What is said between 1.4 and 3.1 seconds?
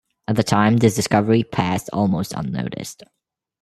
passed almost unnoticed.